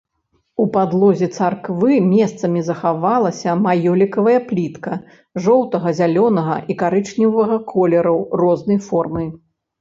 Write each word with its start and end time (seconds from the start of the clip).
У 0.61 0.63
падлозе 0.75 1.27
царквы 1.41 1.97
месцамі 2.13 2.63
захавалася 2.69 3.53
маёлікавая 3.65 4.39
плітка 4.49 4.93
жоўтага, 5.45 5.93
зялёнага 6.01 6.57
і 6.73 6.79
карычневага 6.81 7.61
колераў 7.75 8.17
рознай 8.43 8.79
формы. 8.89 9.23